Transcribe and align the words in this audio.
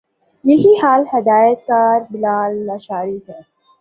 یہی 0.43 0.73
حال 0.81 1.03
ہدایت 1.13 1.59
کار 1.67 1.99
بلال 2.11 2.53
لاشاری 2.65 3.17
کی 3.19 3.31